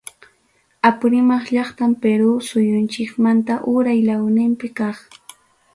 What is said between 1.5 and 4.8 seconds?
llaqtam Perú suyunchikmanta uray lawninpi